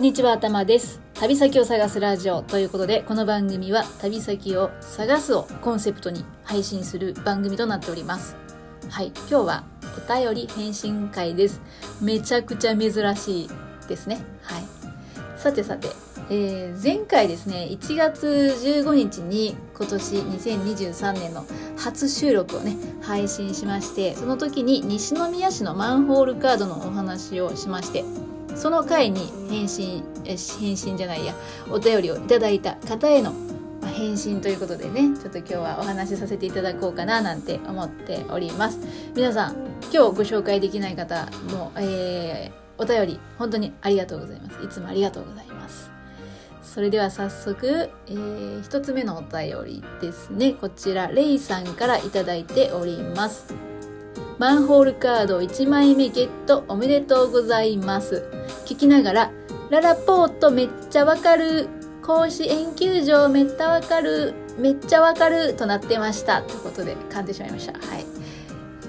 [0.00, 0.98] んにちは、頭です。
[1.12, 8.34] 旅先を探すラジオということで、この番組は旅先を探すをコンセプトに配信する番組となっております。
[8.88, 9.64] はい、今日は
[10.08, 11.60] お便り返信会です。
[12.00, 13.50] めちゃくちゃ珍しい
[13.88, 14.22] ですね。
[14.40, 14.62] はい。
[15.36, 15.88] さてさて、
[16.30, 21.44] えー前回ですね、1月15日に今年2023年の
[21.76, 28.02] 初収録をね、配信しまして、その時に西宮市のマンホールカードのお話をしまして、
[28.60, 31.32] その回に返信、え返信じゃないや、
[31.70, 33.32] お便りをいただいた方への
[33.86, 38.78] 返信ということでね、ちょっと今日はお話しさせていただこうかななんて思っております。
[39.16, 39.54] 皆さん、
[39.90, 44.62] 今日ご紹介できない方も、えーお便り本当にありがとうございます。
[44.62, 45.90] いつもありがとうございます。
[46.62, 50.52] それでは早速、えー一つ目のお便りですね。
[50.52, 53.69] こちら、レイさんからいただいております。
[54.40, 58.24] マンホールカード1枚目ゲットおめでとうございます。
[58.64, 59.30] 聞きながら、
[59.68, 61.68] ララポートめっちゃわかる。
[62.00, 64.32] 甲子園球場めっちゃわかる。
[64.58, 65.52] めっちゃわかる。
[65.56, 66.40] となってました。
[66.40, 67.74] ということで噛んでしまいました。
[67.86, 68.06] はい。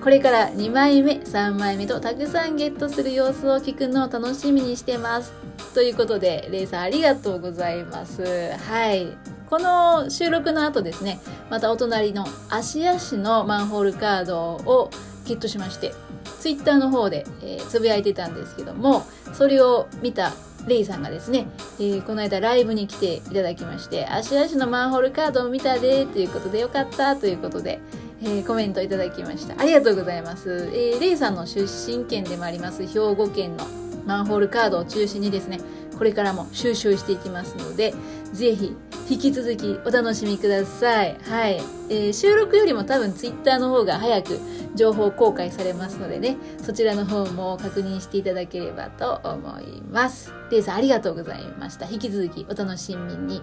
[0.00, 5.32] これから2枚目、3枚目とたくさんゲットする様子を聞くのを楽しみにしてます。
[5.74, 8.22] ということで、レイさんありがとうございます。
[8.52, 9.08] はい。
[9.48, 11.18] この収録の後ですね、
[11.50, 14.90] またお隣の芦屋市のマンホールカードを
[15.30, 15.94] ゲットしまして、
[16.40, 20.32] ツイッターの方で、えーつぶやいてたんですけども、それを見た
[20.66, 21.46] レイさんがですね、
[21.78, 27.80] えーこの間ライブに来ていただきまして、芦屋市のマンホールカードを見たで、ということでよかったということで、
[28.22, 29.54] えーコメントいただきました。
[29.60, 30.70] ありがとうございます。
[30.74, 33.66] えーレイさんの出身県でもあります兵庫県の
[34.06, 35.60] マンホールカードを中心にですね、
[35.96, 37.94] これからも収集していきますので、
[38.32, 38.74] ぜひ
[39.10, 41.18] 引き続きお楽しみください。
[41.28, 41.60] はい。
[41.88, 44.38] えー収録よりも多分ツイッターの方が早く
[44.76, 50.32] 情報公開されますのでね、そちらの方も確認していただければと思います。
[50.52, 51.86] レイさんありがとうございました。
[51.86, 53.42] 引き続きお楽しみに。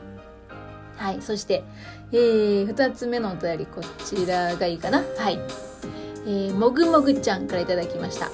[0.96, 1.22] はい。
[1.22, 1.66] そして、
[2.14, 5.04] えー、二つ目のお便り、こちらがいいかな。
[5.18, 5.38] はい。
[6.26, 8.32] えー、もぐもぐちゃんからいただきました。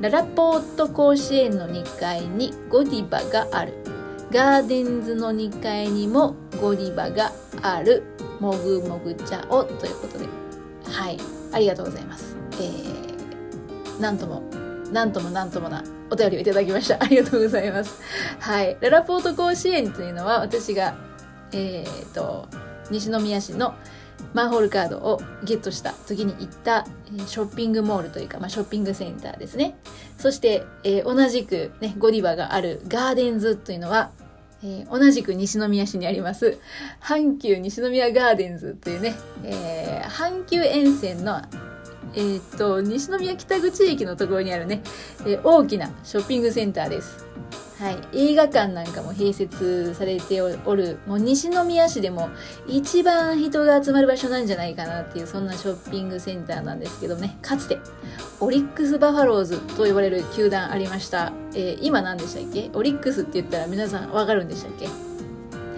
[0.00, 3.99] ララポート甲子園の2階にゴディバがある。
[4.30, 7.32] ガーデンズの2階にもゴディバが
[7.62, 8.04] ある。
[8.38, 10.26] もぐもぐ茶をということで。
[10.84, 11.18] はい。
[11.52, 12.36] ありがとうございます。
[12.52, 14.42] えー、なんとも、
[14.92, 16.96] なんともなんともなお便りをいただきました。
[17.02, 18.00] ありがとうございます。
[18.38, 18.76] はい。
[18.80, 20.94] ララポート甲子園というのは私が、
[21.52, 22.46] えー、と、
[22.90, 23.74] 西宮市の
[24.32, 26.86] マンホールカードをゲットした時に行った
[27.26, 29.76] ショッピングモールというか、まあ、ショッピングセンターですね。
[30.18, 34.10] そして、えー同じく、ね、ゴディバがあるガーデンズというのは、
[34.62, 36.58] えー同じく西宮市にあります、
[37.00, 41.40] 阪急西宮ガーデンズというね、えー阪急沿線の、
[42.14, 44.82] えーと、西宮北口駅のところにあるね、
[45.26, 47.26] え大きなショッピングセンターです。
[47.80, 47.98] はい。
[48.12, 52.28] 映画館なんかも併設されておる、もう西宮市でも
[52.66, 57.78] 一番人が集まる場所なんじゃないかなっていう、そんなショッピングセンターなんですけどね、かつて、
[58.38, 61.32] オリックスバファローズと呼ばれる球団ありました。
[61.54, 62.70] えー今何でしたっけ？
[62.74, 64.86] オリックスって言ったら皆さんわかるんでしたっけ？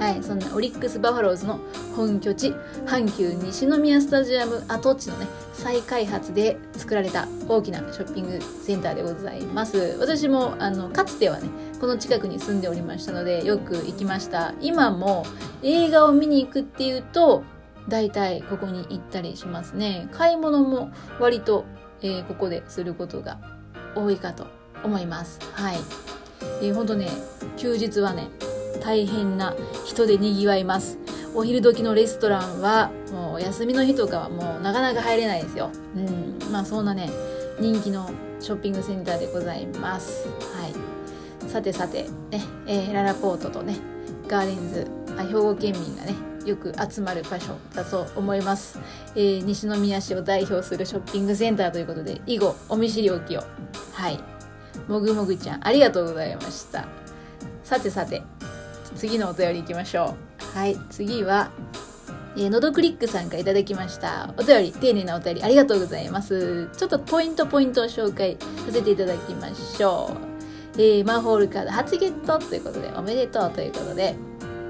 [0.02, 1.60] はい、そんなオリックスバファローズの
[1.94, 2.48] 本拠地、
[2.86, 9.96] 阪急西宮スタジアム跡地のね、再開発で作られた大きなショッピングセンターでございます。
[10.00, 11.48] 私も、あの、かつてはね、
[11.80, 14.54] この近くに住んでおりましたので、よく行きました。
[14.60, 15.24] 今も
[15.62, 17.44] 映画を見に行くっていうと、
[17.88, 20.08] 大体ここに行ったりしますね。
[20.10, 21.64] 買い物も割と、
[22.00, 23.38] えーここですることが
[23.94, 24.48] 多いかと
[24.82, 25.38] 思います。
[25.52, 25.76] はい。
[26.60, 27.08] えー、ほんとね、
[27.56, 28.30] 休日はね、
[28.82, 29.54] 大変な
[29.86, 30.98] 人で賑わいます。
[31.34, 35.70] お昼時のレストランは、もう休みの日とかはもうなかなか入れないですよ。
[35.96, 36.38] うん。
[36.50, 37.10] まあそんなね、
[37.60, 40.26] 人気のショッピングセンターでございます。
[40.56, 41.48] はい。
[41.48, 43.76] さてさて、ね、えーララポートとね、
[44.28, 44.86] ガーデンズ、
[45.16, 46.14] あ兵庫県民がね、
[46.44, 48.78] よく集まる場所だと思います。
[49.14, 53.44] えー西宮市を代表するショッピングセンターということで、以後、お見知りおきを。
[53.92, 54.18] はい。
[54.88, 56.86] もぐもぐちゃん、ありがとうございました。
[57.62, 58.22] さてさて、
[58.96, 60.14] 次のお便り行きましょ
[60.54, 60.58] う。
[60.58, 61.50] はい、次は、
[62.36, 64.32] えー、のどクリックさんからいただきました。
[64.36, 66.68] お便り、丁寧なお便りありがとうございます。
[66.76, 68.36] ちょっとポイントポイントを紹介
[68.66, 70.10] させていただきましょ
[70.76, 70.80] う。
[70.80, 74.14] えーマンホールカード初ゲットということで、おめでとうということで、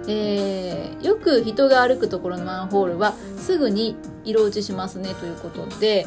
[0.09, 6.07] えーよく人が歩くところのマンホールはすぐに色落ちしますねということで、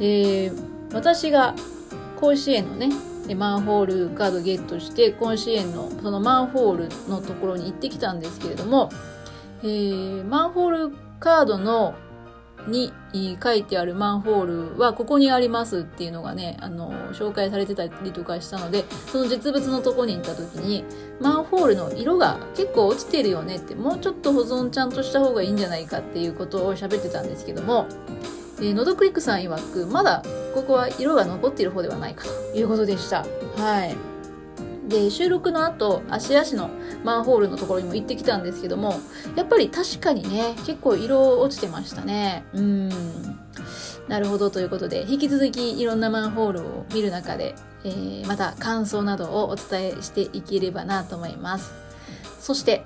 [0.00, 1.54] えー私が
[2.20, 2.90] 甲子園のね、
[3.36, 8.90] マンホールカードゲットして甲子園のそのマンホールのところに行ってきたんですけれども、
[9.62, 11.94] えーマンホールカードの
[12.68, 12.92] に
[13.42, 20.84] 書いてあるマンホールはここにありますっていうのがね、あの、紹介されてたりとかしたので、その実物のとこに行った時に、
[21.20, 27.86] マンホールの色が結構落ちてるよねって、もうちょっと保存ちゃんとした方がいいんじゃないかっていうことを喋ってたんですけども、
[28.62, 30.22] えー、ノドクリックさん曰く、まだ
[30.54, 33.26] ここは色が残っている方ではないかということでした。
[33.56, 33.96] はい。
[34.88, 36.70] で、収録の後、芦屋市の
[37.02, 38.94] マンホールのところにも行ってきたんですけども、
[39.34, 42.44] やっぱり確かにね、結構色落ちてましたね。
[42.54, 42.88] うん。
[44.06, 51.72] なるほどということで、引き続きいろんなマンホールを見る中で、えー、また感想などをお伝えしていければなと思います。
[52.38, 52.84] そして、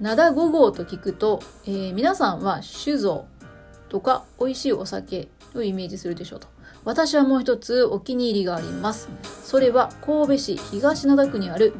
[0.00, 3.26] 灘5号と聞くと、えー、皆さんは酒造
[3.92, 6.48] とか美味しいお酒をイメージするでしょうと。
[6.82, 9.10] 私はもう一つお気に入りがあります。
[9.44, 11.74] それは神戸市東灘区にある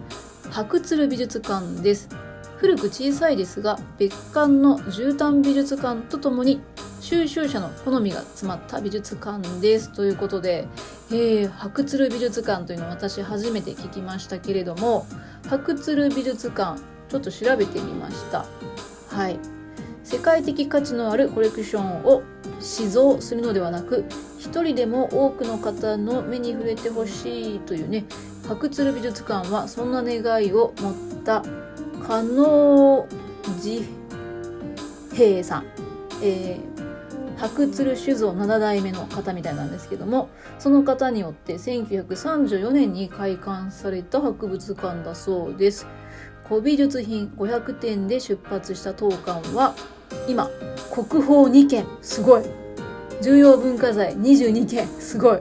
[0.50, 2.10] 白鶴美術館です。
[2.58, 6.60] 古く小さいですが、別館の絨毯美術館とともに
[7.00, 9.90] 収集者の好みが詰まった美術館です。
[9.90, 10.68] ということで、
[11.10, 15.06] えー、白鶴美術館というのを私初めて聞きましたけれども、
[15.48, 18.44] 白鶴美術館、ちょっと調べてみました。
[19.08, 19.61] はい。
[20.04, 22.22] 世界的価値のあるコレクションを
[22.60, 24.04] 試蔵するのではなく
[24.38, 28.04] 一人でも多くの方の目に触れてほしいというね
[28.46, 31.42] 白鶴美術館はそんな願いを持った
[32.06, 33.06] 加納
[33.60, 33.84] 治
[35.14, 35.66] 平さん、
[36.22, 40.28] えー、白鶴酒造7代目の方みたいなんですけども
[40.58, 45.86] その方によって1934年に開館された博物館だそうです。
[46.48, 49.74] 古美術品500点で出発した当館は
[50.28, 50.48] 今
[50.92, 52.42] 国宝2件すごい。
[53.22, 55.40] 重要文化財22件すごい。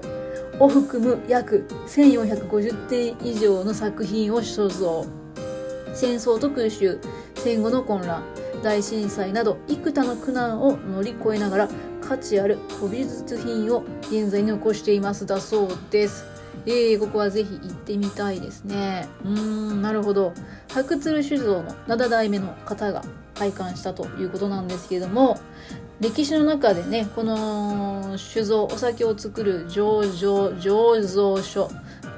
[0.60, 5.04] を含む約1450点以上の作品を所蔵。
[5.94, 7.00] 戦争と空襲
[7.36, 8.24] 戦後の混乱
[8.64, 11.70] 大震災など幾多の苦難を乗り越えながら
[12.02, 16.26] 価値ある古美術品を現在に残していますだそうです。
[16.66, 19.08] えー、ここはぜひ行ってみたいですね。
[19.24, 20.34] うーん、なるほど。
[20.74, 23.04] 白鶴酒造の7代目の方が
[23.36, 25.40] 開館したということなんですけれども、
[26.00, 31.70] 歴史の中でね、この酒造、お酒を作る醸造、醸造所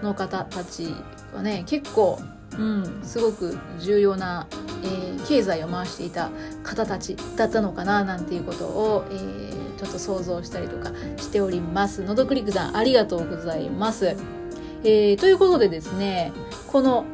[0.01, 0.93] の方たち
[1.35, 2.19] はね、結構、
[2.57, 4.47] うん、すごく重要な、
[4.83, 6.29] えー、経済を回していた
[6.63, 12.03] 方たちだったのかな、なんていうことを、えー、ちょっと想像したりとかしております。
[12.03, 14.15] のどくりくさん、ありがとうございます。
[14.85, 16.31] えー、ということでですね、
[16.67, 17.05] この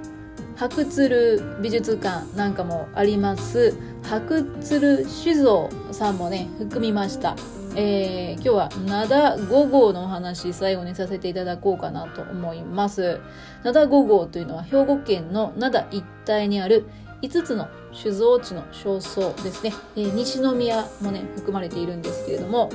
[0.59, 3.77] 白鶴美術館なんかもあります。
[4.03, 7.37] 白鶴酒造さんもね含みました。
[7.77, 13.21] えー、今日は灘5号のお話最後にさせていただこうかなと思います。
[13.63, 16.89] 灘5号というのは兵庫県の灘一帯にある
[17.21, 22.69] 5つの酒造地の焦燥ですね、えー、西宮もね含まれているんですけれども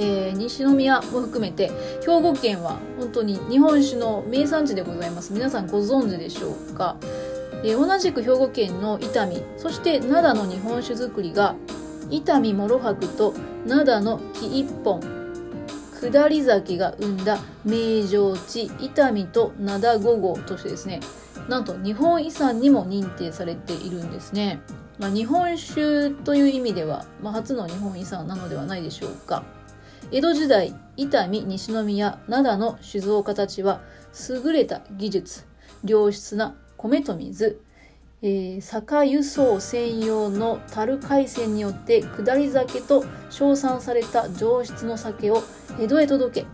[0.00, 1.70] えー、西宮も含めて
[2.00, 5.32] 兵庫県は本当に日本酒の名産地でございます。
[5.32, 6.96] 皆さんご存知でしょうか、
[7.62, 11.54] えー、同じく兵庫県の伊丹そして灘の日本酒造りが
[12.10, 13.34] 伊丹諸白と
[13.66, 15.00] 灘の木一本
[16.00, 21.00] 下り酒が生んだ名城地伊丹と灘五号としてですね
[21.48, 24.60] なんと日本遺産にも認定されているんですね、
[24.98, 29.42] まあ、日本酒という意味では、まあ、初の日本遺産なのではないでしょうか。
[30.10, 33.80] 江戸時代伊丹西宮灘の酒造家たちは
[34.28, 35.46] 優れた技術
[35.84, 37.62] 良質な米と水、
[38.22, 45.42] えー、酒輸送専用の樽海鮮によって下り酒と称賛された上質の酒を
[45.78, 46.46] 江戸へ届け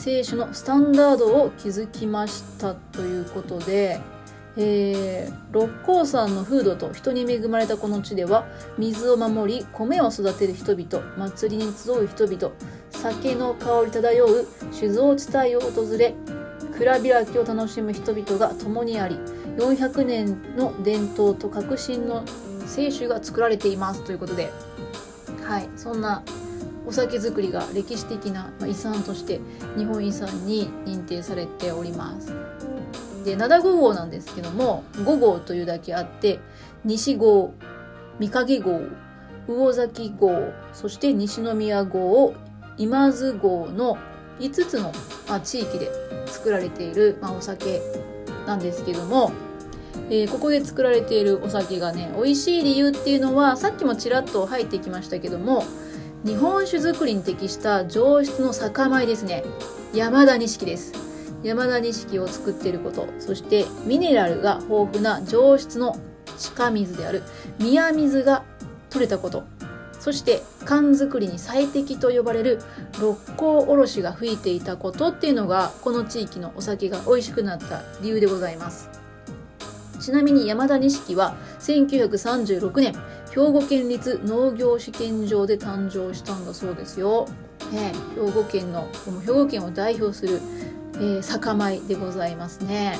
[0.00, 4.00] 清酒のスタンダードを築きましたということで
[4.56, 8.46] えー、六甲山の風土と人に恵まれたこの地では
[8.76, 12.54] 水を守り米を育てる人々祭りに集う人々
[13.02, 16.14] 酒の香り漂う酒造地帯を訪れ
[16.78, 19.16] 蔵開きを楽しむ人々が共にあり
[19.56, 22.24] 400年の伝統と革新の
[22.72, 24.52] 清酒が作られていますということで
[25.44, 26.22] はいそんな
[26.86, 29.40] お酒造りが歴史的な遺産として
[29.76, 32.34] 日本遺産に認定されております。
[33.24, 36.40] で灘5号なんですけども5号というだけあって
[36.84, 37.54] 西号
[38.18, 38.80] 三影号
[39.46, 42.34] 魚崎号そして西宮号
[42.82, 43.96] 今津号の
[44.40, 44.92] 5つの、
[45.28, 45.88] まあ、地域で
[46.26, 47.80] 作られている、まあ、お酒
[48.44, 49.30] なんですけども、
[50.10, 55.64] えー、ここで作られているお酒がね美味しい理由っていうのはさっきもちらっと入ってきましたけども
[56.24, 59.42] 日本酒造りに適した上質の酒米ですね。
[59.92, 60.92] 山田錦です。
[61.42, 65.98] 山田錦を作っていることそしてミネラルが豊富な上質の
[66.38, 67.24] 地下水である
[67.58, 68.44] 宮水が
[68.90, 69.44] 取れたこと。
[70.02, 72.60] そして缶作りに最適と呼ばれる
[73.00, 78.90] 六甲おろしが吹いていたことっていうのがこの地域のお酒が美味しくなった理由でございます。
[80.00, 82.94] ちなみに山田錦は1936年
[83.30, 87.28] 兵庫県立農業試験場で誕生したんだそうですよ、
[87.70, 90.40] ね、兵庫県のこの兵庫県を代表する、
[90.94, 92.98] えー、酒米でございますね。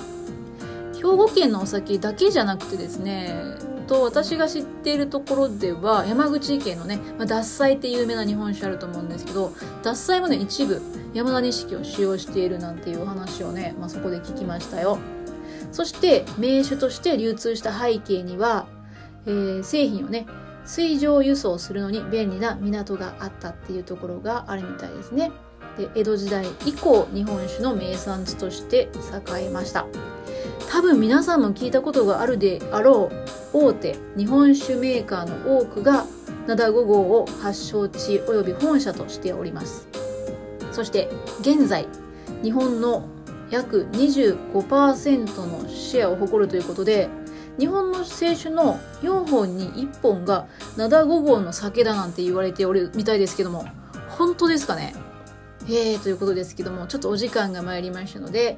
[0.95, 10.81] 兵庫県のお酒だけじゃなくてですねと私が知っているところでは山口県のね、まあ、獺祭って有名な日本酒あると思うんですけど獺祭もね一部
[11.13, 14.99] 山田錦を使用しているなんていうお話をね、まあ、そこで聞きましたよ。
[15.71, 18.67] そして名酒として流通した背景には、
[19.27, 20.27] えー、製品をね
[20.65, 25.33] 水上輸送するのに便利な港があったっていうところがあるみたいですね。
[25.77, 28.91] で江戸時代以降日本酒の名産地として
[29.37, 29.87] 栄えました。
[30.71, 33.11] 多分皆さんも聞いたことがあるであろ
[33.52, 36.07] う大手日本酒メーカーの多くが
[36.47, 39.88] 灘5号を発祥地及び本社としております。
[40.73, 41.87] そして現在
[42.42, 43.07] 日本の
[43.50, 47.09] 約25%のシェアを誇るということで
[47.59, 50.47] 日本の清酒の4本に1本が
[50.78, 53.66] 灘5号の酒だなんて言われておるみたいですけども
[54.09, 54.95] 本当ですかね？
[55.66, 58.57] えー、ということですけどもちょっとお時間が参りましたので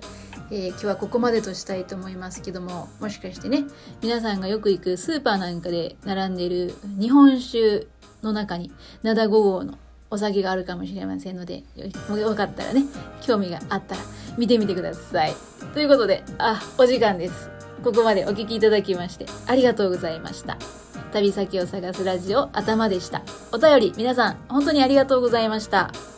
[0.51, 3.65] えー、今日はここまでとしたいと思いますけどももしかしてね
[4.03, 7.87] 皆さんがよく行くスーパーなんかで並んでいる日本酒
[8.23, 8.73] の中に
[9.03, 9.79] 灘5号の
[10.11, 12.85] お酒があるかもしれませんのでよかったらね
[13.21, 14.03] 興味があったら
[14.39, 15.35] 見てみてください。
[15.73, 17.51] ということであお時間です。
[17.83, 20.57] ここまでお聴きいただきましてありがとうございました。
[21.13, 23.23] 旅先を探すラジオ頭でした。
[23.53, 26.14] お便り皆さん本当にありがとうございました。